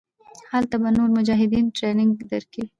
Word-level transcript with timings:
هلته 0.53 0.75
به 0.81 0.89
نور 0.97 1.09
مجاهدين 1.17 1.65
ټرېننگ 1.75 2.11
درکي. 2.31 2.63